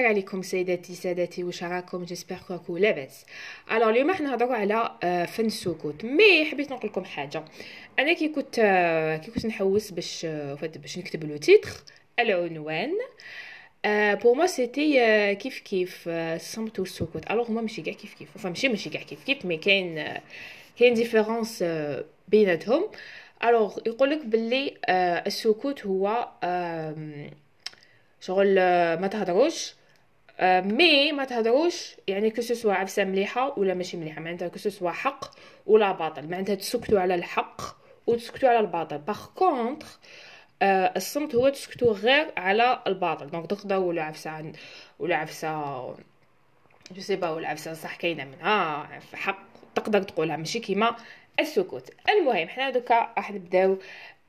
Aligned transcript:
الخير 0.00 0.12
عليكم 0.12 0.42
سيداتي 0.42 0.94
سادتي 0.94 1.44
واش 1.44 1.64
راكم 1.64 2.04
j'espère 2.04 2.36
que 2.48 2.60
كلكم 2.60 2.76
لاباس 2.76 3.24
alors 3.72 3.90
اليوم 3.90 4.12
حنا 4.12 4.30
نهضروا 4.30 4.54
على 4.54 4.96
آه، 5.02 5.24
فن 5.24 5.46
السكوت. 5.46 6.04
mais 6.04 6.44
حبيت 6.44 6.72
نقول 6.72 6.90
لكم 6.90 7.04
حاجة. 7.04 7.44
أنا 7.98 8.12
كي 8.12 8.28
كنت 8.28 8.58
آه، 8.58 9.16
كي 9.16 9.30
كنت 9.30 9.46
نحوس 9.46 9.90
باش 9.90 10.24
آه، 10.24 10.54
باش 10.54 10.98
نكتب 10.98 11.24
le 11.24 11.36
titre 11.36 11.70
العنوان 12.18 12.92
pour 14.22 14.34
moi 14.34 14.46
c'était 14.46 15.34
كيف 15.34 15.58
كيف 15.58 16.08
الصمت 16.08 16.78
والسكوت 16.80 17.30
alors 17.30 17.50
هما 17.50 17.60
ماشي 17.60 17.82
كاع 17.82 17.94
كيف 17.94 18.14
كيف. 18.14 18.28
enfin 18.38 18.46
ماشي 18.46 18.68
ماشي 18.68 18.90
كاع 18.90 19.02
كيف 19.02 19.24
كيف 19.24 19.44
mais 19.44 19.56
كاين 19.56 20.04
كاين 20.78 20.94
différence 20.94 21.64
بيناتهم 22.28 22.88
alors 23.44 23.78
يقول 23.86 24.10
لك 24.10 24.24
باللي 24.26 24.74
السكوت 25.26 25.86
هو 25.86 26.28
شغل 28.20 28.54
ما 29.00 29.06
تهضروش. 29.06 29.79
mais 30.42 31.12
ما 31.12 31.24
تهضروش 31.24 31.96
يعني 32.08 32.30
que 32.30 32.42
ce 32.42 32.52
soit 32.52 32.72
عفسة 32.72 33.04
مليحة 33.04 33.58
ولا 33.58 33.74
ماشي 33.74 33.96
مليحة 33.96 34.20
معناتها 34.20 34.48
que 34.48 34.58
ce 34.58 34.69
soit 34.69 34.90
حق 34.90 35.24
ولا 35.66 35.92
باطل 35.92 36.28
معناتها 36.28 36.54
تسكتوا 36.54 37.00
على 37.00 37.14
الحق 37.14 37.62
وتسكتوا 38.06 38.48
على 38.48 38.60
الباطل. 38.60 38.98
par 38.98 39.26
contre 39.26 39.98
الصمت 40.62 41.34
هو 41.34 41.48
تسكتوا 41.48 41.92
غير 41.92 42.32
على 42.36 42.82
الباطل. 42.86 43.30
donc 43.30 43.46
تقدروا 43.46 43.84
ولا 43.84 44.02
عفسة 44.02 44.52
ولا 44.98 45.16
عفسة 45.16 45.86
je 46.90 47.00
sais 47.00 47.16
pas 47.16 47.30
ولا 47.30 47.48
عفسة 47.48 47.74
صح 47.74 47.96
كاينة 47.96 48.24
منها. 48.24 48.88
حق 49.14 49.38
تقدر 49.74 50.02
تقولها 50.02 50.36
ماشي 50.36 50.58
كيما 50.58 50.96
السكوت. 51.40 51.90
المهم 52.08 52.48
حنا 52.48 52.70
دوكا 52.70 53.12
راح 53.16 53.30
نبداو 53.30 53.78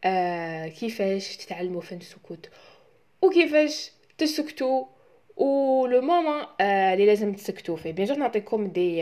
آه 0.03 0.67
كيفاش 0.67 1.37
تتعلموا 1.37 1.81
فن 1.81 1.97
السكوت؟ 1.97 2.49
وكيفاش 3.21 3.91
تسكتوا 4.17 4.85
و 5.37 5.58
le 5.58 6.01
moment 6.01 6.41
اللي 6.61 7.05
لازم 7.05 7.33
تسكتوا 7.33 7.75
فيه 7.77 7.91
bien 7.91 8.19
نعطيكم 8.19 8.67
des 8.67 8.97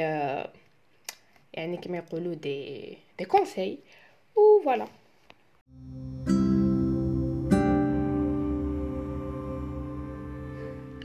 يعني 1.53 1.77
كما 1.83 1.97
يقولوا 1.97 2.33
des 2.33 2.97
des 3.19 3.25
conseils 3.25 3.77
و 4.35 4.63
voilà 4.63 4.87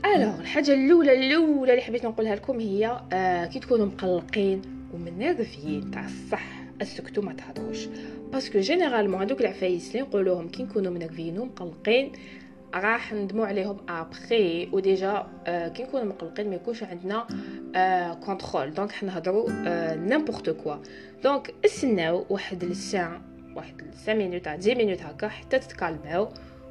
alors 0.05 0.39
الحاجة 0.39 0.73
الاولى 0.73 1.13
الاولى 1.27 1.71
اللي 1.71 1.81
حبيت 1.81 2.05
نقولها 2.05 2.35
لكم 2.35 2.59
هي 2.59 3.01
كي 3.53 3.59
تكونوا 3.59 3.85
مقلقين 3.85 4.61
ومنرفيين 4.93 5.91
تاع 5.91 6.05
الصح 6.05 6.43
اسكتوا 6.81 7.23
ما 7.23 7.33
تهضروش 7.33 7.85
parce 8.31 8.48
que 8.48 8.59
généralement 8.59 9.21
هذوك 9.21 9.41
العفايس 9.41 9.91
اللي 9.91 10.01
نقولوهم 10.01 10.47
كي 10.49 10.63
نكونوا 10.63 10.91
منرفيين 10.91 11.39
ومقلقين 11.39 12.11
راح 12.75 13.13
ندمو 13.13 13.43
عليهم 13.43 13.77
après 13.89 14.69
و 14.71 14.82
déjà 14.82 15.27
آه 15.47 15.67
كي 15.67 15.83
نكونوا 15.83 16.05
مقلقين 16.05 16.49
ما 16.49 16.55
يكونش 16.55 16.83
عندنا 16.83 17.27
آه 17.75 18.13
contrôle 18.13 18.73
donc 18.73 18.91
حنهضروا 18.91 19.49
آه 19.65 19.95
n'importe 19.95 20.49
quoi 20.49 20.75
donc 21.23 21.53
استناو 21.65 22.25
واحد 22.29 22.63
الساعة 22.63 23.21
واحد 23.55 23.81
5 23.81 24.13
minutes 24.13 24.47
10 24.47 24.75
minutes 24.75 25.01
هكا 25.01 25.27
حتى 25.27 25.59
تتكالماو. 25.59 26.29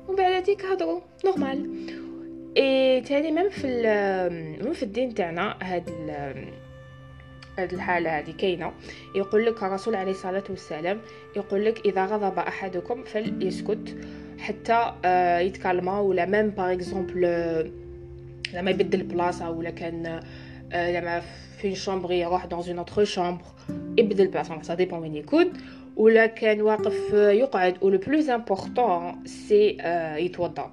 ومن 0.09 0.17
بعد 0.17 0.33
هذيك 0.33 0.65
هضروا 0.65 1.01
normal 1.25 1.71
اي 2.57 3.01
تاني 3.01 3.31
même 3.31 3.51
في 3.51 3.67
même 4.63 4.73
في 4.73 4.83
الدين 4.83 5.15
تاعنا 5.15 5.57
هاد 5.63 5.91
هاد 7.59 7.73
الحالة 7.73 8.19
هذه 8.19 8.31
كاينة. 8.31 8.73
يقول 9.15 9.47
لك 9.47 9.63
الرسول 9.63 9.95
عليه 9.95 10.11
الصلاة 10.11 10.45
والسلام 10.51 11.01
يقول 11.37 11.65
لك 11.65 11.87
إذا 11.87 12.05
غضب 12.07 12.39
أحدكم 12.39 13.05
فليسكت. 13.05 13.97
حتى 14.45 14.93
آه، 15.05 15.39
يتكلم 15.39 15.89
ولا 15.89 16.25
même 16.25 16.49
par 16.51 16.73
exemple 16.73 17.21
لما 18.55 18.71
يبدل 18.71 19.03
بلاصته 19.03 19.51
ولا 19.51 19.71
كان 19.71 20.21
آه، 20.73 21.01
لما 21.01 21.23
في 21.59 21.75
chambre 21.75 22.13
يروح 22.13 22.47
dans 22.47 22.65
une 22.69 22.79
autre 22.79 23.05
chambre 23.05 23.45
يبدل 23.99 24.27
بلاصته 24.27 24.63
ça 24.63 24.75
dépend 24.75 24.99
وين 24.99 25.15
يكون. 25.15 25.53
ولا 25.97 26.27
كان 26.27 26.61
واقف 26.63 27.13
يقعد. 27.13 27.75
و 27.83 27.89
le 27.89 27.99
plus 27.99 28.31
important 28.31 29.27
c'est 29.27 29.79
يتوضا. 30.19 30.71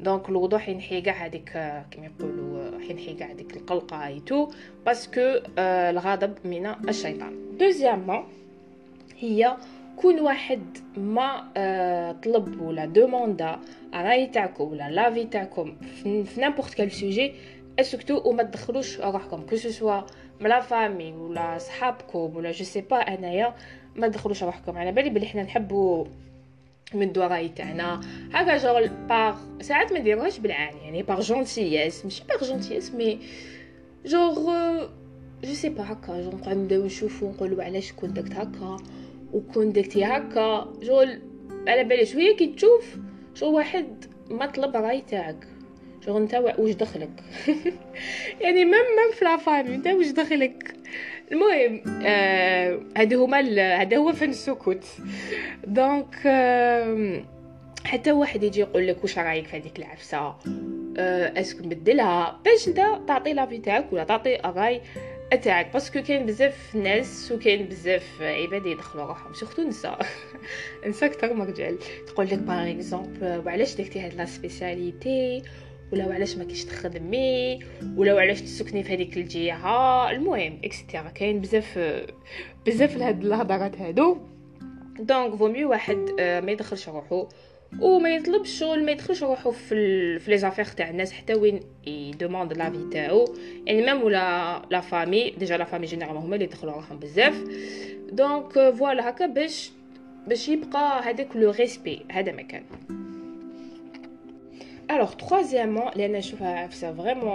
donc 0.00 0.28
الوضوء 0.28 0.58
حينحي 0.58 1.00
كاع 1.00 1.26
هذيك 1.26 1.50
كما 1.90 2.06
يقولوا 2.06 2.80
حينحي 2.88 3.14
كاع 3.14 3.30
هذيك 3.30 3.56
القلقة 3.56 4.06
et 4.06 4.21
tout 4.21 4.50
parce 4.86 5.20
que 5.20 5.40
الغضب 5.58 6.32
من 6.44 6.66
الشيطان. 6.88 7.32
deuxièmement 7.60 8.24
هي 9.18 9.56
كون 10.00 10.20
واحد 10.20 10.62
ما 10.96 11.52
آه 11.56 12.12
طلب 12.12 12.60
ولا 12.60 12.84
demanda 12.84 13.58
راي 13.94 14.26
تاعكم 14.26 14.64
ولا 14.64 14.90
l'avis 14.90 15.24
تاعكم 15.24 15.76
في 16.02 16.24
n'importe 16.38 16.74
quel 16.74 16.92
sujet 16.92 17.32
اسكتوا 17.80 18.26
وما 18.26 18.42
تدخلوش 18.42 19.00
روحكم 19.00 19.46
que 19.46 19.56
ce 19.56 19.71
soit 19.71 20.00
م 20.40 20.47
la 20.47 20.60
famille 20.60 21.12
ولا 21.12 21.58
صحابكم 21.58 22.36
ولا 22.36 22.50
je 22.50 22.64
sais 22.64 22.80
pas 22.80 22.96
انايا 22.96 23.54
ما 23.96 24.08
تدخلوش 24.08 24.42
روحكم. 24.42 24.78
على 24.78 24.92
بالي 24.92 25.10
بلي 25.10 25.26
حنا 25.26 25.42
نحبوا 25.42 26.04
من 26.94 27.12
راي 27.16 27.48
تاعنا. 27.48 28.00
هكا 28.32 28.56
جوغ 28.56 28.86
باغ 29.08 29.36
ساعات 29.60 29.92
ما 29.92 29.98
نديروهاش 29.98 30.38
بالعاني 30.38 30.84
يعني 30.84 31.02
par 31.02 31.20
gentillesse 31.20 32.04
ماشي 32.04 32.24
par 32.28 32.44
gentillesse 32.44 32.94
mais 32.94 33.18
genre 34.06 34.52
je 35.44 35.54
sais 35.54 35.68
pas 35.68 35.92
هكا 35.92 36.22
جوغ 36.22 36.34
نقعد 36.34 36.56
نبداو 36.56 36.84
نشوفو 36.84 37.30
نقولوا 37.30 37.64
علاش 37.64 37.92
كنت 37.92 38.18
هكا. 38.18 38.76
وكون 39.32 39.72
درتي 39.72 40.04
هكا. 40.04 40.72
شغل 40.82 41.18
على 41.68 41.84
بالي 41.84 42.06
شوية 42.06 42.36
كي 42.36 42.46
تشوف؟ 42.46 42.96
شو 43.34 43.50
واحد 43.50 44.04
ما 44.30 44.46
طلب 44.46 44.76
راي 44.76 45.00
تاعك 45.00 45.46
شغل 46.06 46.22
انت 46.22 46.34
واش 46.58 46.74
دخلك؟ 46.74 47.10
يعني 48.40 48.64
même 48.64 48.70
même 48.72 49.12
في 49.18 49.24
la 49.24 49.35
famille 49.35 49.74
انت 49.74 49.86
واش 49.86 50.08
دخلك؟ 50.08 50.74
المهم 51.32 51.82
آه 52.06 52.80
هذا 52.96 53.16
هما 53.16 53.40
هذا 53.82 53.96
هو 53.96 54.12
فن 54.12 54.30
السكوت. 54.30 54.84
donc 55.66 56.16
آه 56.26 57.22
حتى 57.84 58.12
واحد 58.12 58.42
يجي 58.42 58.60
يقول 58.60 58.86
لك 58.86 59.02
واش 59.02 59.18
رأيك 59.18 59.46
في 59.46 59.56
هذيك 59.56 59.78
العفسة؟ 59.78 60.18
آه 60.98 61.40
est-ce 61.40 61.56
que 61.56 61.64
نبدلها 61.64 62.40
باش 62.44 62.68
انت 62.68 62.98
تعطي 63.08 63.32
l'avis 63.32 63.58
تاعك 63.58 63.92
ولا 63.92 64.04
تعطي 64.04 64.36
راي 64.44 64.80
تاعك 65.36 65.72
parce 65.72 65.91
que 65.91 66.02
كاين 66.02 66.26
بزاف 66.26 66.76
ناس 66.76 67.32
وكاين 67.32 67.66
بزاف 67.66 68.22
عباد 68.22 68.66
يدخلوا 68.66 69.04
روحهم 69.04 69.34
surtout 69.34 69.62
نساء 69.62 70.06
نساء 70.88 71.10
أكثر 71.10 71.34
من 71.34 71.42
رجال. 71.42 71.78
تقول 72.06 72.26
لك 72.26 72.38
par 72.38 72.70
exemple 72.70 73.42
وعلاش 73.46 73.74
درتي 73.74 74.00
هاد 74.00 74.14
la 74.14 74.24
spécialité 74.24 75.42
ولا 75.92 76.06
وعلاش 76.06 76.36
ما 76.36 76.44
كيش 76.44 76.64
تخدمي؟ 76.64 77.60
ولا 77.96 78.14
وعلاش 78.14 78.40
تسكني 78.40 78.82
في 78.82 78.94
هذيك 78.94 79.16
الجهة؟ 79.16 80.10
المهم 80.10 80.58
etcetera 80.64 81.08
كاين 81.08 81.40
بزاف 81.40 81.78
بزاف 82.66 82.96
لهاد 82.96 83.24
الهضرات 83.24 83.78
هادو. 83.78 84.18
donc 84.98 85.34
vaut 85.34 85.50
mieux 85.50 85.70
واحد 85.70 85.98
آه، 86.20 86.40
ما 86.40 86.52
يدخلش 86.52 86.88
روحو. 86.88 87.26
وما 87.78 88.14
يطلبش 88.14 88.58
شغل 88.58 88.84
ما 88.84 88.92
يدخلش 88.92 89.22
روحو 89.22 89.50
في. 89.50 90.18
في 90.18 90.30
les 90.30 90.38
affaires 90.38 90.64
تاع 90.64 90.90
الناس 90.90 91.12
حتى 91.12 91.34
وين 91.34 91.60
ي 91.86 91.94
demande 91.94 92.52
l'avis 92.52 92.88
تاعو 92.92 93.34
يعني 93.66 93.82
même 93.82 94.02
ولا 94.02 94.62
la 94.70 94.80
famille 94.80 95.30
déjà 95.30 95.56
la 95.56 95.64
famille 95.64 95.86
généralement 95.86 96.22
هما 96.22 96.34
اللي 96.34 96.44
يدخلوا 96.44 96.72
روحهم 96.72 96.98
بزاف. 96.98 97.44
donc 98.12 98.52
voilà 98.70 99.08
هكا 99.08 99.26
باش 99.26 99.70
باش 100.26 100.48
يبقى 100.48 101.02
هذاك 101.02 101.36
le 101.36 101.50
respect 101.50 102.02
هذا 102.10 102.32
ما 102.32 102.42
كان. 102.42 102.62
alors 104.90 105.12
troisièmement 105.12 105.90
لأن 105.96 106.12
نشوفها 106.12 106.58
عفسه 106.58 106.94
vraiment 106.94 107.30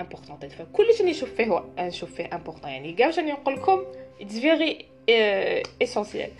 importante 0.00 0.38
كلشي 0.72 1.00
اللي 1.00 1.10
نشوف 1.10 1.34
فيه 1.34 1.64
نشوف 1.78 2.14
فيه 2.14 2.30
important 2.32 2.70
يعني 2.70 2.92
كاع 2.92 3.06
واش 3.06 3.18
نقول 3.18 3.54
لكم 3.54 3.84
it's 4.20 4.38
very 4.38 4.84
essential 5.82 6.30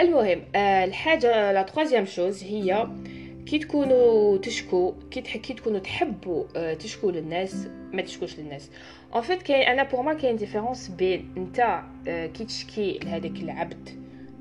المهم 0.00 0.42
آه 0.54 0.84
الحاجة 0.84 1.52
la 1.52 1.62
troisième 1.62 2.04
chose 2.04 2.44
هي 2.44 2.86
كي 3.46 3.58
تكونوا 3.58 4.38
تشكو 4.38 4.94
كي 5.10 5.20
كي 5.20 5.54
تكونوا 5.54 5.78
تحبوا 5.78 6.44
آه 6.56 6.74
تشكو 6.74 7.10
للناس 7.10 7.68
ما 7.92 8.02
تشكوش 8.02 8.38
للناس. 8.38 8.70
en 9.16 9.20
fait 9.20 9.42
كاين 9.42 9.68
أنا 9.68 9.82
pour 9.82 10.02
moi 10.02 10.14
كاين 10.14 10.36
différence 10.36 10.88
بين 10.88 11.34
أنت 11.36 11.80
آه 12.08 12.26
كي 12.26 12.44
تشكي 12.44 12.98
لهذاك 13.04 13.36
العبد 13.36 13.88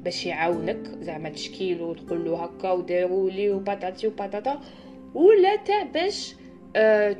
باش 0.04 0.25
يعاونك 0.25 0.88
زعما 1.02 1.30
تشكي 1.30 1.74
له 1.74 1.96
تقول 1.96 2.25
له 2.25 2.44
هكا 2.44 2.72
وديروا 2.72 3.30
لي 3.30 3.50
و 3.50 3.58
patati 3.58 4.07
و 4.07 4.15
patata 4.15 4.62
ولا 5.13 5.56
تاع 5.56 5.84
باش 5.84 6.36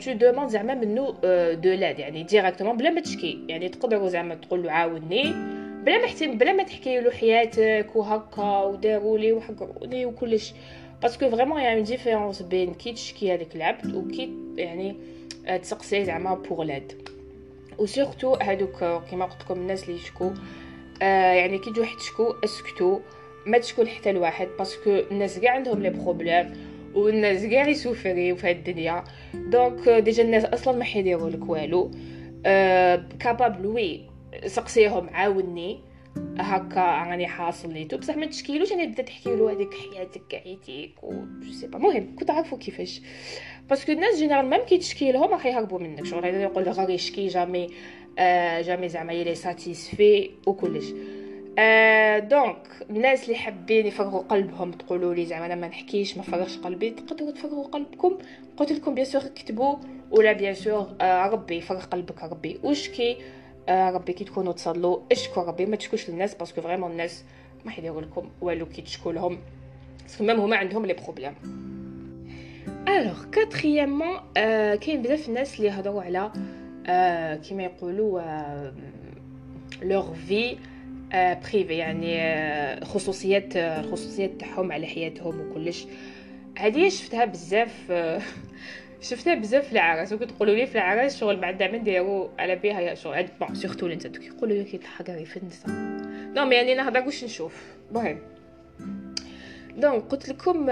tu 0.06 0.12
demandes 0.12 0.50
زعما 0.50 0.74
منو 0.74 1.12
de 1.54 1.70
l'aide 1.74 2.00
يعني 2.00 2.24
directement 2.24 2.78
بلا 2.78 2.90
ما 2.90 3.02
تشكي. 3.02 3.46
يعني 3.50 3.70
تقدروا 3.70 4.10
زعما 4.10 4.36
تقول 4.36 4.64
له 4.64 4.72
عاوني 4.72 5.55
بلا 5.86 5.98
ما 5.98 6.08
حتى 6.08 6.28
بلا 6.28 6.54
ما 6.54 6.64
تحكي 6.64 7.00
له 7.00 7.12
حياتك 7.12 7.96
وهكا 7.96 8.64
وداروا 8.64 9.18
لي 9.18 9.32
وحقروني 9.32 10.06
وكلش. 10.06 10.54
parce 11.02 11.19
que 11.19 11.30
vraiment 11.30 11.62
يعني 11.62 11.82
différence 11.82 12.42
بين 12.42 12.74
كي 12.74 12.94
تشكي 12.94 13.34
هذاك 13.34 13.56
العبد 13.56 13.96
وكي 13.96 14.34
يعني 14.58 14.96
تسقسي 15.62 16.06
زعما 16.06 16.36
pour 16.36 16.64
l'aide 16.64 16.92
و 17.78 17.85
surtout 17.85 18.34
هادوك 18.34 18.84
كيما 19.10 19.26
قلت 19.26 19.42
لكم 19.42 19.54
الناس 19.54 19.84
اللي 19.84 19.96
يشكو 19.96 20.32
آه 21.02 21.34
يعني 21.34 21.58
كي 21.58 21.72
تجوا 21.72 21.86
تشكو 22.00 22.34
اسكتو 22.44 23.00
ما 23.46 23.58
تشكو 23.58 23.86
حتى 23.86 24.12
لواحد. 24.12 24.48
parce 24.60 24.78
que 24.78 24.90
الناس 25.12 25.40
كاع 25.40 25.52
عندهم 25.52 25.82
les 25.82 25.90
problèmes 25.90 26.54
والناس 26.94 27.46
كاع 27.46 27.68
يسوفريو 27.68 28.36
في 28.36 28.50
هاد 28.50 28.56
الدنيا. 28.56 29.04
donc 29.34 29.90
déjà 29.90 30.24
الناس 30.24 30.46
أصلا 30.46 30.78
ما 30.78 30.84
حيديروا 30.84 31.30
لك 31.30 31.50
والو. 31.50 31.92
أه 32.46 33.06
capable 33.20 33.66
oui 33.66 34.15
سقسيهم 34.46 35.10
عاوني. 35.10 35.80
هكا 36.40 37.04
راني 37.04 37.28
حاصل 37.28 37.74
et 37.74 37.82
tout 37.82 37.98
بصح 37.98 38.18
ما 38.18 38.26
تشكيلوش 38.26 38.72
أنا 38.74 38.86
بدا 38.86 39.04
تحكي 39.04 39.36
له 39.36 39.52
هذيك 39.52 39.74
حياتك 39.74 40.22
كعيتيك 40.30 41.04
و 41.04 41.14
sais 41.52 41.68
pas. 41.68 41.78
المهم 41.78 42.16
كنت 42.16 42.32
عارفو 42.32 42.58
كيفاش. 42.58 43.02
باسكو 43.70 43.92
الناس 43.92 44.18
جينيرال 44.18 44.50
ميم 44.50 44.62
كي 44.62 44.78
تشكي 44.78 45.12
لهم 45.12 45.32
راح 45.32 45.46
يهربوا 45.46 45.80
منك. 45.80 46.06
شغل 46.06 46.26
يقول 46.26 46.64
غير 46.64 46.90
يشكي 46.90 47.28
jamais 47.28 47.70
آه 48.20 48.62
jamais 48.62 48.90
زعما 48.90 49.14
يلي 49.14 49.36
satisfait 49.36 50.32
وكلش 50.48 50.94
آه 51.60 52.20
donc 52.20 52.68
الناس 52.90 53.24
اللي 53.24 53.36
حابين 53.36 53.86
يفرغوا 53.86 54.22
قلبهم 54.22 54.72
تقولوا 54.72 55.14
لي 55.14 55.26
زعما 55.26 55.46
أنا 55.46 55.56
ما 55.56 55.68
نحكيش 55.68 56.18
ما 56.18 56.24
فرغش 56.24 56.58
قلبي. 56.58 56.90
تقدروا 56.90 57.32
تفرغوا 57.32 57.68
قلبكم. 57.68 58.18
قلت 58.58 58.72
لكم 58.72 58.96
bien 58.96 59.06
sûr 59.06 59.22
كتبوا 59.22 59.76
ولا 60.12 60.34
bien 60.34 60.54
sûr 60.54 60.88
آه 61.02 61.28
ربي 61.28 61.56
يفرغ 61.56 61.86
قلبك 61.86 62.24
ربي. 62.24 62.60
وشكي. 62.64 63.18
ربي 63.70 64.14
كي 64.14 64.24
تكونوا 64.24 64.54
تصلوا. 64.54 65.00
اشكوا 65.12 65.44
ربي 65.44 65.66
ما 65.66 65.76
تشكوش 65.76 66.10
للناس 66.10 66.36
parce 66.36 66.52
que 66.52 66.62
vraiment 66.62 66.92
الناس 66.92 67.24
ما 67.66 67.72
حيديروا 67.72 68.02
لكم 68.02 68.30
والو 68.42 68.66
كي 68.66 68.82
تشكوا 68.82 69.14
لهم. 69.14 69.40
même 70.20 70.40
هما 70.40 70.58
عندهم 70.58 70.86
les 70.86 70.94
problèmes. 70.94 71.34
alors 72.88 73.26
quatrièmement 73.32 74.18
آه 74.38 74.76
كاين 74.76 75.02
بزاف 75.02 75.30
الناس 75.30 75.58
اللي 75.58 75.68
يهضروا 75.68 76.02
على 76.02 76.32
آه 76.88 77.36
كيما 77.36 77.64
يقولوا 77.64 78.22
leur 79.82 80.14
vie 80.14 80.58
privée 81.14 81.74
يعني 81.74 82.86
خصوصيات 82.86 83.56
الخصوصيات 83.56 84.32
تاعهم 84.40 84.72
على 84.72 84.88
حياتهم 84.88 85.42
وكلش. 85.42 85.86
هذه 86.58 86.90
شفتها 86.90 87.26
بزاف 87.26 87.92
آه 89.00 89.02
شفتها 89.02 89.36
بزاف 89.36 89.66
في 89.66 89.72
العراس 89.72 90.14
وكنت 90.14 90.32
تقولوا 90.32 90.56
لي 90.56 90.66
في 90.68 90.76
العراس 90.76 91.20
شغل 91.20 91.36
بعد 91.36 91.64
ما 91.64 91.78
نديرو 91.78 92.30
على 92.40 92.56
بها 92.56 92.94
شغل. 92.94 93.28
bon 93.40 93.56
surtout 93.56 93.88
نتا 93.88 94.10
كيقولوا 94.10 94.58
لي 94.58 94.64
كيضحك 94.64 95.10
غير 95.10 95.26
في 95.26 95.38
النساء 95.38 95.72
non 96.36 96.46
mais 96.46 96.56
يعني 96.56 96.76
نهضر 96.76 97.06
واش 97.06 97.24
نشوف. 97.24 97.64
المهم 97.92 98.20
donc 99.78 100.04
قلت 100.04 100.30
لكم 100.30 100.70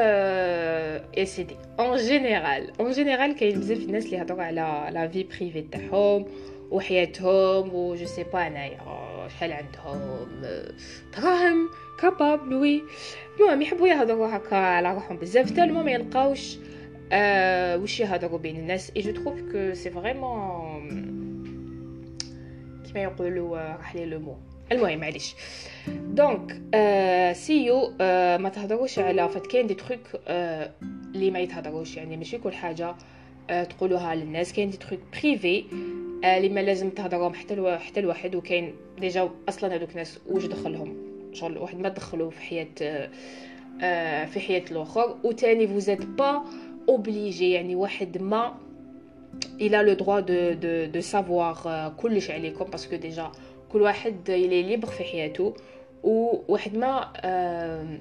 يا 1.17 1.25
سيدي 1.25 1.55
en 1.79 1.97
général 1.97 2.71
en 2.79 2.91
général 2.91 3.35
كاين 3.35 3.59
بزاف 3.59 3.77
الناس 3.77 4.05
اللي 4.05 4.17
يهضروا 4.17 4.43
على 4.43 4.89
la 4.91 5.07
vie 5.07 5.23
privée 5.23 5.61
تاعهم 5.61 6.25
وحياتهم 6.71 7.75
و 7.75 7.95
je 7.95 8.05
sais 8.05 8.23
pas 8.23 8.47
أنايا 8.47 8.79
شحال 9.29 9.53
عندهم 9.53 10.27
دراهم 11.17 11.69
capable 11.99 12.53
oui 12.53 12.83
المهم 13.39 13.61
يحبوا 13.61 13.87
يهضروا 13.87 14.35
هكا 14.37 14.55
على 14.55 14.93
روحهم 14.93 15.17
بزاف 15.17 15.51
حتى 15.51 15.63
المهم 15.63 15.87
يلقاوش 15.87 16.57
يهضروا 17.99 18.39
بين 18.39 18.55
الناس 18.55 18.91
et 18.95 19.01
je 19.01 19.11
trouve 19.11 19.41
que 19.51 19.73
c'est 19.73 19.89
vraiment 19.89 20.89
كيما 22.85 23.03
يقولوا 23.03 23.57
راح 23.57 23.95
لي 23.95 24.05
le 24.05 24.19
mot 24.19 24.35
المهم 24.71 24.99
معليش 24.99 25.35
donc 25.87 26.61
سيو 27.35 27.93
ما 28.39 28.49
تهضروش 28.55 28.99
en 28.99 29.29
fait 29.29 29.47
كاين 29.47 29.67
des 29.67 29.73
trucs 29.73 29.99
آه 30.27 30.71
اللي 31.15 31.31
ما 31.31 31.39
يتهضروش 31.39 31.97
يعني 31.97 32.17
ماشي 32.17 32.37
كل 32.37 32.53
حاجة 32.53 32.95
تقولوها 33.49 34.15
للناس 34.15 34.53
كاين 34.53 34.69
des 34.69 34.77
trucs 34.77 34.99
privés 35.13 35.63
اللي 36.23 36.49
ما 36.49 36.59
لازم 36.59 36.89
تهضرهم 36.89 37.33
حتى 37.33 37.53
ألو... 37.53 37.77
حتى 37.77 37.99
الواحد 37.99 38.35
وكاين 38.35 38.73
déjà 38.99 39.29
أصلا 39.49 39.75
هذوك 39.75 39.91
الناس 39.91 40.19
واش 40.27 40.45
دخلهم 40.45 40.97
شغل 41.33 41.57
واحد 41.57 41.79
ما 41.79 41.89
دخلوا 41.89 42.29
في 42.29 42.41
حياه 42.41 42.67
في 44.25 44.39
حياه 44.39 44.63
الآخر 44.71 45.17
وتاني 45.23 45.67
vous 45.67 45.86
êtes 45.86 46.05
pas 46.05 46.43
obligés 46.89 47.51
يعني 47.51 47.75
واحد 47.75 48.17
ما 48.17 48.55
il 49.59 49.73
a 49.73 49.81
le 49.83 49.95
droit 49.95 50.21
de 50.21 50.39
de 50.63 50.87
de 50.95 51.01
savoir 51.01 51.67
كلش 51.97 52.31
عليكم 52.31 52.65
parce 52.65 52.84
que 52.84 52.95
déjà 52.95 53.31
كل 53.71 53.81
واحد 53.81 54.29
يلي 54.29 54.63
libre 54.63 54.87
في 54.87 55.03
حياته 55.03 55.53
وواحد 56.03 56.77
ما 56.77 57.13
آه 57.15 57.97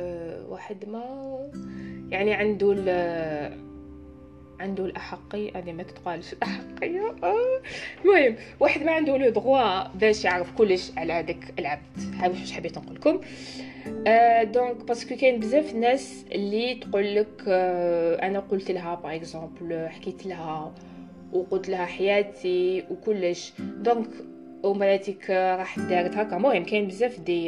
آه 0.00 0.46
واحد 0.48 0.88
ما 0.88 1.02
يعني 2.10 2.34
عنده 2.34 2.74
عنده 4.62 4.84
الاحقيه 4.84 5.50
هذه 5.56 5.72
ما 5.72 5.82
تتقالش 5.82 6.32
الاحقيه 6.32 7.14
المهم 8.04 8.36
واحد 8.60 8.82
ما 8.82 8.92
عنده 8.92 9.16
le 9.16 9.30
droit 9.30 9.88
باش 9.88 10.24
يعرف 10.24 10.52
كلش 10.52 10.90
على 10.96 11.12
هذاك 11.12 11.54
العبد. 11.58 11.82
هاوش 12.14 12.40
واش 12.40 12.52
حبيت 12.52 12.78
نقول 12.78 12.94
لكم؟ 12.94 13.20
آه 14.06 14.42
donc 14.42 14.76
parce 14.84 15.04
que 15.04 15.16
كاين 15.16 15.40
بزاف 15.40 15.74
ناس 15.74 16.24
اللي 16.32 16.74
تقول 16.74 17.14
لك 17.14 17.44
آه 17.48 18.26
أنا 18.26 18.40
قلت 18.40 18.70
لها 18.70 18.94
par 18.94 19.14
exemple 19.14 19.88
حكيت 19.88 20.26
لها 20.26 20.74
وقلت 21.32 21.68
لها 21.68 21.84
حياتي 21.86 22.84
وكلش. 22.90 23.52
donc 23.58 24.08
ومراتك 24.62 25.30
راح 25.30 25.78
دارت 25.78 26.16
هكا. 26.16 26.36
المهم 26.36 26.64
كاين 26.64 26.86
بزاف 26.88 27.20
des 27.20 27.46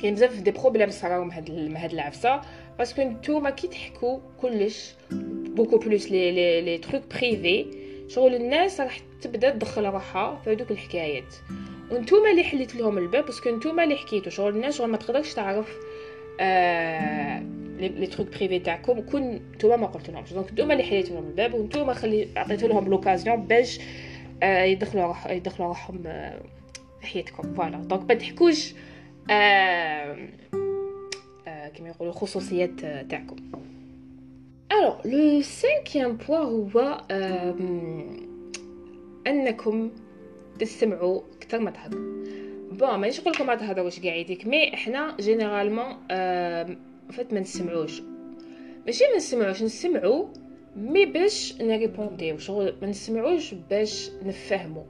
كاين 0.00 0.14
بزاف 0.14 0.40
des 0.40 0.50
problèmes 0.50 0.90
صراو 0.90 1.24
من 1.24 1.76
هاد 1.76 1.92
العفسة. 1.92 2.40
parce 2.78 2.93
que 2.93 3.02
نتوما 3.02 3.50
كي 3.50 3.68
تحكوا 3.68 4.18
كلش 4.40 4.94
beaucoup 5.56 5.78
plus 5.78 6.10
les 6.10 6.32
les 6.32 6.60
les 6.60 6.78
trucs 6.78 7.02
privés 7.10 7.66
شغل 8.08 8.34
الناس 8.34 8.80
راح 8.80 9.00
تبدأ 9.22 9.50
تدخل 9.50 9.84
روحها 9.86 10.40
في 10.44 10.52
هذوك 10.52 10.70
الحكايات. 10.70 11.34
وانتوما 11.90 12.30
اللي 12.30 12.44
حليت 12.44 12.76
لهم 12.76 12.98
الباب 12.98 13.24
parce 13.24 13.44
que 13.44 13.56
نتوما 13.56 13.84
اللي 13.84 13.96
حكيتو 13.96 14.30
شغل 14.30 14.56
الناس 14.56 14.78
شغل 14.78 14.90
ما 14.90 14.96
تقدرش 14.96 15.34
تعرف 15.34 15.76
آه 16.40 17.42
les 17.78 18.06
trucs 18.06 18.28
privés 18.28 18.58
تاعكم 18.58 19.00
كون 19.00 19.34
نتوما 19.54 19.76
ما 19.76 19.86
قلت 19.86 20.10
لهمش 20.10 20.32
donc 20.32 20.52
نتوما 20.52 20.72
اللي 20.72 20.84
حليتو 20.84 21.14
لهم 21.14 21.26
الباب 21.26 21.54
وانتوما 21.54 21.92
خلي 21.94 22.28
عطيتو 22.36 22.66
لهم 22.66 22.88
l'occasion 22.88 23.36
باش 23.36 23.80
آه 24.42 24.64
يدخلوا 24.64 25.04
روح 25.06 25.26
يدخلوا 25.26 25.68
روحهم 25.68 26.02
آه 26.06 26.40
في 27.00 27.06
حياتكم. 27.06 27.54
voilà 27.54 27.76
donc 27.76 28.08
ما 28.08 28.14
تحكوش 28.14 28.74
آه 29.30 30.16
آه 31.48 31.68
كما 31.68 31.88
يقولوا 31.88 32.12
الخصوصيات 32.12 32.80
تاعكم. 32.80 33.36
alors 34.72 34.94
le 35.04 35.42
cinquième 35.42 36.16
point 36.16 36.36
هو 36.36 37.00
انكم 39.26 39.90
تستمعوا 40.58 41.20
أكثر 41.36 41.58
ما 41.58 41.70
تهضروا 41.70 42.24
bon 42.72 42.94
مانيش 42.94 43.20
نقول 43.20 43.32
لكم 43.32 43.46
ما 43.46 43.54
تهضروش 43.54 43.98
كاع 44.00 44.14
يديك 44.14 44.46
mais 44.46 44.74
إحنا 44.74 45.16
généralement 45.20 45.96
en 47.10 47.17
fait 47.17 47.32
ما 47.32 47.40
نسمعوش 47.40 48.02
ماشي 48.86 49.04
ما 49.04 49.16
نسمعوش 49.16 49.62
نسمعوا 49.62 50.26
mais 50.76 51.06
باش 51.06 51.54
نريبونديو 51.60 52.38
شغل 52.38 52.74
ما 52.82 52.88
نسمعوش 52.88 53.54
باش 53.70 54.10
نفهمو 54.22 54.84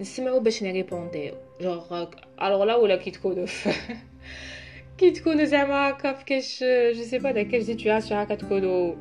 نسمعو 0.00 0.40
باش 0.40 0.62
نريبونديو 0.62 1.34
جوغ 1.60 2.06
الوغ 2.42 2.64
لا 2.64 2.74
ولا 2.74 2.96
كي 2.96 3.10
تكونوا 3.10 3.46
كي 4.98 5.10
تكونوا 5.10 5.44
زعما 5.44 5.90
هكا 5.90 6.12
فكاش 6.12 6.64
je 6.96 7.02
sais 7.02 7.18
pas 7.18 7.30
داك 7.30 7.58
situation 7.58 8.20
هكا 8.20 8.34
تكونوا 8.34 8.94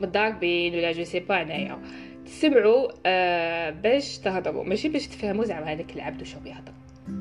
متضاربين 0.00 0.74
ولا 0.74 0.92
je 0.92 1.04
sais 1.04 1.20
pas 1.20 1.42
انايا 1.42 1.78
تسمعوا 2.26 2.88
آه 3.06 3.70
باش 3.70 4.18
تهضروا 4.18 4.64
ماشي 4.64 4.88
باش 4.88 5.06
تفهموا 5.06 5.44
زعما 5.44 5.72
هذاك 5.72 5.96
العبد 5.96 6.22
وشو 6.22 6.40
بيهضر 6.40 6.72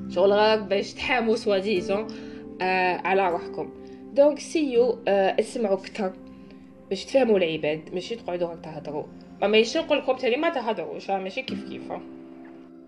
شغل 0.09 0.33
غير 0.33 0.61
باش 0.61 0.93
تحاموا 0.93 1.35
soi-disant 1.35 2.07
آه 2.61 2.97
على 2.97 3.29
روحكم 3.29 3.69
donc 4.13 4.39
سيو 4.39 4.99
آه 5.07 5.35
اسمعوا 5.39 5.75
كتر 5.75 6.11
باش 6.89 7.05
تفهموا 7.05 7.37
العباد 7.37 7.93
ماشي 7.93 8.15
تقعدوا 8.15 8.47
غير 8.47 8.57
تهضروا 8.57 9.03
ما 9.41 9.47
ماشي 9.47 9.79
نقول 9.79 9.97
لكم 9.97 10.15
تاني 10.15 10.37
ما 10.37 10.49
تهضروش 10.49 11.09
ماشي 11.09 11.41
كيف 11.41 11.69
كيف 11.69 11.91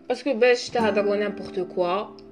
parce 0.09 0.24
que 0.24 0.33
باش 0.33 0.69
تهضروا 0.69 1.15
n'importe 1.15 1.59
quoi 1.59 2.30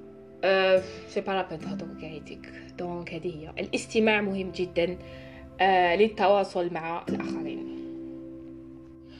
c'est 1.08 1.20
pas 1.20 1.32
la 1.32 1.48
peine 1.48 1.58
تهضروا 1.58 2.00
كاعيتك 2.00 2.52
donc 2.78 3.14
هذه 3.14 3.34
هي 3.34 3.50
الاستماع 3.58 4.20
مهم 4.20 4.50
جدا 4.50 4.96
أه 5.60 5.96
للتواصل 5.96 6.72
مع 6.74 7.04
الاخرين 7.08 7.70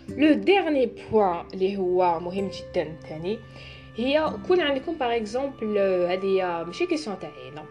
le 0.08 0.32
dernier 0.32 0.86
point 0.86 1.44
اللي 1.54 1.76
هو 1.76 2.20
مهم 2.20 2.48
جدا 2.48 2.96
ثاني 3.08 3.38
هي 3.96 4.32
كون 4.48 4.60
عندكم 4.60 4.94
par 4.94 5.16
exemple 5.16 5.78
هذه 6.08 6.64
ماشي 6.66 6.86
question 6.86 7.18
تاعي 7.18 7.64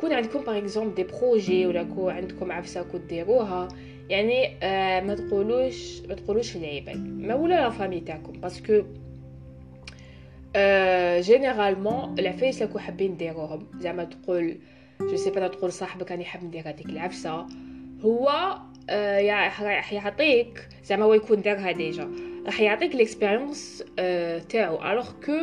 كون 0.00 0.12
عندكم 0.12 0.40
par 0.40 0.58
exemple 0.58 0.94
des 0.94 1.04
projets 1.04 1.66
ولا 1.66 1.82
كو 1.82 2.08
عندكم 2.08 2.52
عفسه 2.52 2.86
ديروها 3.08 3.68
يعني 4.08 4.56
آه 4.62 5.00
ما 5.00 5.14
تقولوش 5.14 6.00
ما 6.08 6.14
تقولوش 6.14 6.56
العباد 6.56 7.20
ما 7.20 7.34
ولا 7.34 7.54
la 7.54 7.70
famille 7.70 8.00
تاعكم 8.00 8.32
باسكو 8.32 8.82
généralement 11.20 12.18
العفايس 12.18 12.62
راكو 12.62 12.78
حابين 12.78 13.16
ديروهم 13.16 13.66
زعما 13.78 14.04
تقول 14.04 14.56
je 15.00 15.16
sais 15.16 15.30
pas 15.30 15.48
تقول 15.48 15.72
صاحبك 15.72 16.10
راني 16.10 16.24
حاب 16.24 16.44
ندير 16.44 16.68
هذيك 16.68 16.86
العفسة. 16.86 17.46
هو 18.04 18.58
آه 18.90 19.50
راح 19.62 19.92
يعطيك 19.92 20.68
زعما 20.84 21.04
هو 21.04 21.14
يكون 21.14 21.42
دارها 21.42 21.72
déjà. 21.72 22.10
راح 22.46 22.60
يعطيك 22.60 22.94
l'expérience 22.94 23.84
آه 23.98 24.38
تاعو. 24.38 24.90
alors 24.92 25.10
que 25.26 25.38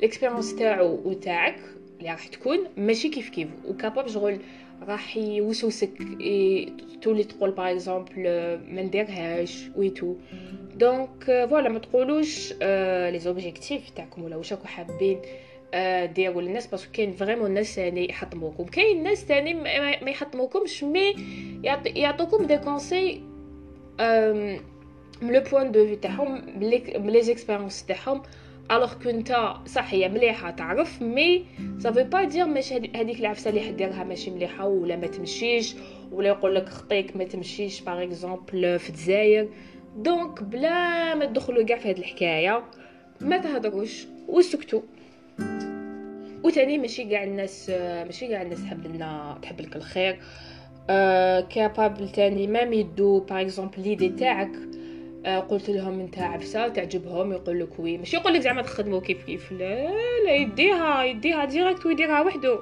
l'expérience 0.00 0.56
تاعو 0.56 1.00
وتاعك 1.04 1.58
اللي 1.98 2.10
راح 2.10 2.26
تكون 2.26 2.58
ماشي 2.76 3.08
كيف 3.08 3.28
كيف. 3.28 3.48
و 3.66 3.71
capable 3.71 4.08
شغل 4.08 4.38
راح 4.86 5.16
يوسوسك 5.16 5.90
تولي 7.02 7.24
تقول 7.24 7.50
par 7.50 7.72
exemple 7.72 8.22
ما 8.68 8.82
نديرهاش 8.82 9.64
et 9.76 9.89
tout 9.89 10.14
donc 10.74 11.24
voilà 11.50 11.68
ما 11.68 11.78
تقولوش 11.78 12.52
les 13.12 13.18
objectifs 13.18 13.90
تاعكم 13.90 14.22
ولا 14.22 14.36
واش 14.36 14.52
راكم 14.52 14.66
حابين 14.66 15.20
ديروا 16.14 16.42
للناس 16.42 16.66
parce 16.66 16.82
que 16.82 16.92
كاين 16.92 17.12
vraiment 17.12 17.50
ناس 17.50 17.76
ثاني 17.76 18.08
يحطموكم. 18.10 18.64
كاين 18.64 19.02
ناس 19.02 19.24
ثاني 19.24 19.54
ما 19.54 20.10
يحطموكمش 20.10 20.84
mais 20.84 21.14
يعطوكم 21.86 22.46
des 22.46 22.58
conseils 22.58 23.20
من 25.22 25.32
le 25.32 25.40
point 25.52 25.72
de 25.72 25.86
vue 25.86 25.96
تاعهم 25.96 26.58
من 26.60 27.10
les 27.10 27.22
expériences 27.22 27.86
تاعهم. 27.86 28.22
Alors 28.70 28.94
كنت 28.94 29.54
صح 29.66 29.94
هي 29.94 30.08
مليحه 30.08 30.50
تعرف 30.50 31.02
mais 31.02 31.44
ça 31.78 31.86
veut 31.86 32.02
pas 32.02 32.24
dire 32.24 32.46
ماشي 32.46 32.74
هذيك 32.74 33.20
العفسه 33.20 33.50
اللي 33.50 33.60
حديرها 33.60 34.04
ماشي 34.04 34.30
مليحه 34.30 34.66
ولا 34.66 34.96
ما 34.96 35.06
تمشيش 35.06 35.74
ولا 36.12 36.28
يقول 36.28 36.54
لك 36.54 36.68
خطيك 36.68 37.16
ما 37.16 37.24
تمشيش 37.24 37.80
par 37.80 38.02
exemple 38.02 38.78
في 38.78 38.90
الجزائر 38.90 39.48
donc 39.96 40.42
بلا 40.42 41.14
ما 41.14 41.24
تدخلوا 41.24 41.62
كاع 41.62 41.78
في 41.78 41.90
هذه 41.90 41.98
الحكاية 41.98 42.64
ما 43.20 43.38
تهضروش 43.38 44.06
وسكتوا 44.28 44.80
وتاني 46.44 46.78
ماشي 46.78 47.04
كاع 47.04 47.24
الناس 47.24 47.70
ماشي 47.70 48.28
كاع 48.28 48.42
الناس 48.42 48.62
تحب 48.64 48.86
لنا 48.86 49.38
تحب 49.42 49.60
لك 49.60 49.76
الخير 49.76 50.18
capable 51.50 52.08
تاني 52.08 52.46
ما 52.46 52.64
ميدو 52.64 53.20
par 53.20 53.40
exemple 53.40 53.82
l'idée 53.82 54.08
تاعك 54.08 54.50
قلت 55.36 55.70
لهم 55.70 56.00
انت 56.00 56.18
عفسة 56.18 56.68
تعجبهم 56.68 57.32
يقول 57.32 57.60
لك 57.60 57.78
oui. 57.78 57.98
ماشي 57.98 58.16
يقول 58.16 58.34
لك 58.34 58.40
زعما 58.40 58.62
تخدموا 58.62 59.00
كيف 59.00 59.24
كيف 59.24 59.52
لا 59.52 59.90
لا 60.24 60.34
يديها 60.34 61.04
يديها 61.04 61.44
direct 61.44 61.86
ويديرها 61.86 62.20
وحده 62.20 62.58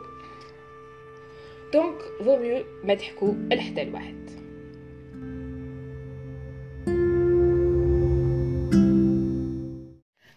donc 1.73 1.99
faut 2.25 2.37
mieux 2.37 2.65
ما 2.85 2.95
تحكوا 2.95 3.33
لحدا 3.53 3.83
الواحد 3.83 4.27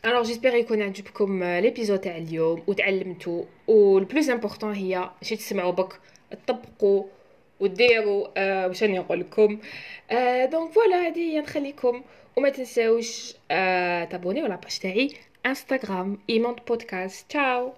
alors 0.06 0.24
j'espère 0.24 0.56
يكون 0.56 0.82
عجبكم 0.82 1.44
l'épisode 1.44 2.00
تاع 2.00 2.18
اليوم 2.18 2.64
وتعلمتوا 2.68 3.44
و 3.68 3.77
le 3.77 3.94
plus 3.94 4.30
important 4.30 4.74
هي 4.74 5.10
ماشي 5.22 5.36
تسمعوا 5.36 5.72
برك 5.72 6.00
تطبقوا 6.32 7.04
وديروا 7.60 8.28
آه 8.38 8.68
واش 8.68 8.84
راني 8.84 9.00
نقول 9.00 9.20
لكم؟ 9.20 9.60
آه 10.12 10.46
donc 10.46 10.72
voilà 10.72 11.08
هذه 11.08 11.20
هي 11.20 11.40
نخليكم. 11.42 12.04
وما 12.38 12.50
تنساوش 12.50 13.34
آه 13.52 14.04
تابونيو 14.06 14.44
la 14.44 14.56
page 14.56 14.80
تاعي 14.80 15.10
انستغرام 15.46 16.18
ايموند 16.30 16.60
بودكاست 16.68 17.30
tchao 17.30 17.74